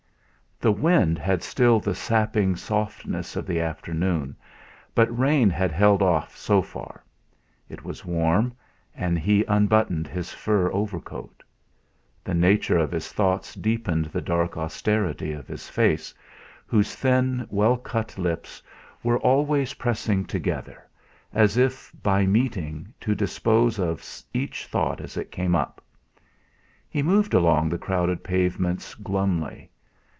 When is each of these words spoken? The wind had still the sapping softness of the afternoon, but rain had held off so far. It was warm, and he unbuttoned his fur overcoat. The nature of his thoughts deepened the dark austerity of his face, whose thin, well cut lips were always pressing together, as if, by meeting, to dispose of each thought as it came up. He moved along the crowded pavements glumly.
The 0.63 0.71
wind 0.71 1.17
had 1.17 1.41
still 1.41 1.79
the 1.79 1.95
sapping 1.95 2.55
softness 2.55 3.35
of 3.35 3.47
the 3.47 3.59
afternoon, 3.59 4.35
but 4.93 5.17
rain 5.19 5.49
had 5.49 5.71
held 5.71 6.03
off 6.03 6.37
so 6.37 6.61
far. 6.61 7.03
It 7.67 7.83
was 7.83 8.05
warm, 8.05 8.53
and 8.93 9.17
he 9.17 9.43
unbuttoned 9.45 10.07
his 10.07 10.31
fur 10.33 10.71
overcoat. 10.71 11.41
The 12.23 12.35
nature 12.35 12.77
of 12.77 12.91
his 12.91 13.11
thoughts 13.11 13.55
deepened 13.55 14.05
the 14.05 14.21
dark 14.21 14.55
austerity 14.55 15.31
of 15.31 15.47
his 15.47 15.67
face, 15.67 16.13
whose 16.67 16.93
thin, 16.93 17.47
well 17.49 17.77
cut 17.77 18.19
lips 18.19 18.61
were 19.01 19.17
always 19.17 19.73
pressing 19.73 20.25
together, 20.25 20.87
as 21.33 21.57
if, 21.57 21.91
by 22.03 22.27
meeting, 22.27 22.93
to 23.01 23.15
dispose 23.15 23.79
of 23.79 24.07
each 24.31 24.67
thought 24.67 25.01
as 25.01 25.17
it 25.17 25.31
came 25.31 25.55
up. 25.55 25.81
He 26.87 27.01
moved 27.01 27.33
along 27.33 27.69
the 27.69 27.79
crowded 27.79 28.23
pavements 28.23 28.93
glumly. 28.93 29.67